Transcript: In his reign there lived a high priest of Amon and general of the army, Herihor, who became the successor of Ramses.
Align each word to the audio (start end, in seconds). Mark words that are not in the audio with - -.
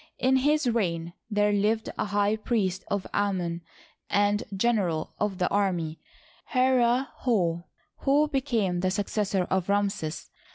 In 0.17 0.37
his 0.37 0.65
reign 0.67 1.13
there 1.29 1.51
lived 1.51 1.91
a 1.95 2.05
high 2.05 2.35
priest 2.35 2.83
of 2.87 3.05
Amon 3.13 3.61
and 4.09 4.43
general 4.51 5.13
of 5.19 5.37
the 5.37 5.47
army, 5.49 5.99
Herihor, 6.55 7.59
who 8.05 8.27
became 8.29 8.79
the 8.79 8.89
successor 8.89 9.43
of 9.51 9.69
Ramses. 9.69 10.31